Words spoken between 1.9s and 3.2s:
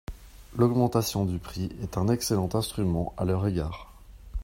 un excellent instrument